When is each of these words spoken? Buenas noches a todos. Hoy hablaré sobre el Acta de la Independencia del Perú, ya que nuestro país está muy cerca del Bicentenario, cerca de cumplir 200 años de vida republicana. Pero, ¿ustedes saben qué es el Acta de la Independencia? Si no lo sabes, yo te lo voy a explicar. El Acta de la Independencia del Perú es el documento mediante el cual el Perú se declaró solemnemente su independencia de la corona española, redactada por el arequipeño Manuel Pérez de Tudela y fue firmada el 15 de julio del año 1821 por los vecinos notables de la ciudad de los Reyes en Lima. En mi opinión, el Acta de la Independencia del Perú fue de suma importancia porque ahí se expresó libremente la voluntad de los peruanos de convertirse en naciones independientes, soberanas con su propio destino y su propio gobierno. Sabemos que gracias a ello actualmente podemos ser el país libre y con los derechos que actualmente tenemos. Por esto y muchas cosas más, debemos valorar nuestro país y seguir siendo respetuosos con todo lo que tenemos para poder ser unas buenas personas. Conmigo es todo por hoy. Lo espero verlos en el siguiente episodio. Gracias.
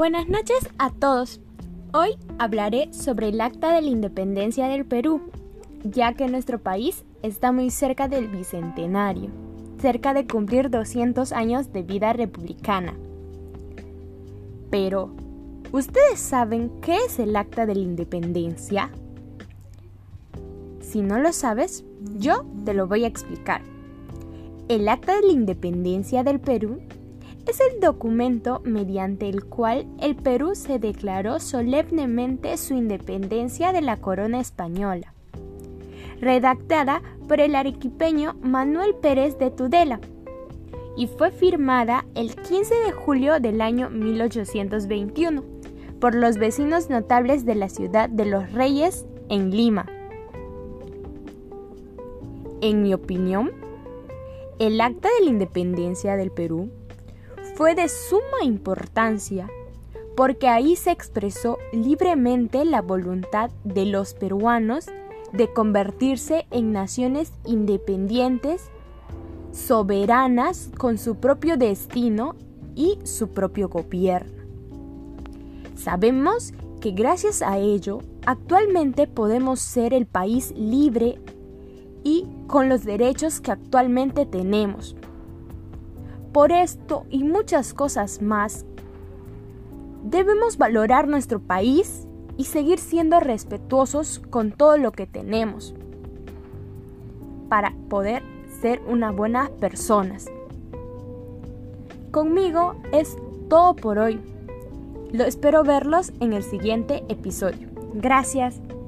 Buenas 0.00 0.30
noches 0.30 0.66
a 0.78 0.88
todos. 0.88 1.42
Hoy 1.92 2.16
hablaré 2.38 2.90
sobre 2.90 3.28
el 3.28 3.40
Acta 3.42 3.70
de 3.74 3.82
la 3.82 3.88
Independencia 3.88 4.66
del 4.66 4.86
Perú, 4.86 5.20
ya 5.84 6.14
que 6.14 6.26
nuestro 6.26 6.58
país 6.58 7.04
está 7.22 7.52
muy 7.52 7.68
cerca 7.68 8.08
del 8.08 8.26
Bicentenario, 8.28 9.28
cerca 9.78 10.14
de 10.14 10.26
cumplir 10.26 10.70
200 10.70 11.32
años 11.32 11.74
de 11.74 11.82
vida 11.82 12.14
republicana. 12.14 12.94
Pero, 14.70 15.10
¿ustedes 15.70 16.18
saben 16.18 16.70
qué 16.80 16.96
es 16.96 17.18
el 17.18 17.36
Acta 17.36 17.66
de 17.66 17.74
la 17.74 17.82
Independencia? 17.82 18.90
Si 20.80 21.02
no 21.02 21.18
lo 21.18 21.34
sabes, 21.34 21.84
yo 22.16 22.46
te 22.64 22.72
lo 22.72 22.86
voy 22.86 23.04
a 23.04 23.08
explicar. 23.08 23.60
El 24.66 24.88
Acta 24.88 25.16
de 25.16 25.26
la 25.26 25.32
Independencia 25.34 26.24
del 26.24 26.40
Perú 26.40 26.80
es 27.46 27.60
el 27.60 27.80
documento 27.80 28.60
mediante 28.64 29.28
el 29.28 29.44
cual 29.44 29.86
el 30.00 30.16
Perú 30.16 30.54
se 30.54 30.78
declaró 30.78 31.40
solemnemente 31.40 32.56
su 32.56 32.74
independencia 32.74 33.72
de 33.72 33.80
la 33.80 33.96
corona 33.96 34.40
española, 34.40 35.14
redactada 36.20 37.02
por 37.28 37.40
el 37.40 37.54
arequipeño 37.54 38.36
Manuel 38.42 38.94
Pérez 38.94 39.38
de 39.38 39.50
Tudela 39.50 40.00
y 40.96 41.06
fue 41.06 41.30
firmada 41.30 42.04
el 42.14 42.34
15 42.36 42.74
de 42.86 42.92
julio 42.92 43.40
del 43.40 43.60
año 43.60 43.90
1821 43.90 45.42
por 46.00 46.14
los 46.14 46.38
vecinos 46.38 46.90
notables 46.90 47.44
de 47.44 47.54
la 47.54 47.68
ciudad 47.68 48.08
de 48.08 48.26
los 48.26 48.52
Reyes 48.52 49.06
en 49.28 49.50
Lima. 49.50 49.86
En 52.60 52.82
mi 52.82 52.92
opinión, 52.92 53.52
el 54.58 54.80
Acta 54.80 55.08
de 55.18 55.24
la 55.24 55.30
Independencia 55.30 56.16
del 56.16 56.30
Perú 56.30 56.70
fue 57.60 57.74
de 57.74 57.90
suma 57.90 58.42
importancia 58.42 59.46
porque 60.16 60.48
ahí 60.48 60.76
se 60.76 60.92
expresó 60.92 61.58
libremente 61.74 62.64
la 62.64 62.80
voluntad 62.80 63.50
de 63.64 63.84
los 63.84 64.14
peruanos 64.14 64.86
de 65.34 65.52
convertirse 65.52 66.46
en 66.50 66.72
naciones 66.72 67.34
independientes, 67.44 68.70
soberanas 69.52 70.70
con 70.78 70.96
su 70.96 71.16
propio 71.16 71.58
destino 71.58 72.34
y 72.76 72.98
su 73.04 73.28
propio 73.28 73.68
gobierno. 73.68 74.42
Sabemos 75.76 76.54
que 76.80 76.92
gracias 76.92 77.42
a 77.42 77.58
ello 77.58 77.98
actualmente 78.24 79.06
podemos 79.06 79.60
ser 79.60 79.92
el 79.92 80.06
país 80.06 80.54
libre 80.56 81.18
y 82.04 82.26
con 82.46 82.70
los 82.70 82.84
derechos 82.84 83.42
que 83.42 83.52
actualmente 83.52 84.24
tenemos. 84.24 84.96
Por 86.32 86.52
esto 86.52 87.06
y 87.10 87.24
muchas 87.24 87.74
cosas 87.74 88.22
más, 88.22 88.64
debemos 90.04 90.58
valorar 90.58 91.08
nuestro 91.08 91.40
país 91.40 92.06
y 92.36 92.44
seguir 92.44 92.78
siendo 92.78 93.20
respetuosos 93.20 94.20
con 94.30 94.52
todo 94.52 94.78
lo 94.78 94.92
que 94.92 95.06
tenemos 95.06 95.74
para 97.48 97.74
poder 97.88 98.22
ser 98.60 98.80
unas 98.86 99.14
buenas 99.14 99.50
personas. 99.50 100.30
Conmigo 102.12 102.76
es 102.92 103.16
todo 103.48 103.74
por 103.74 103.98
hoy. 103.98 104.20
Lo 105.12 105.24
espero 105.24 105.64
verlos 105.64 106.12
en 106.20 106.32
el 106.32 106.44
siguiente 106.44 107.04
episodio. 107.08 107.68
Gracias. 107.94 108.60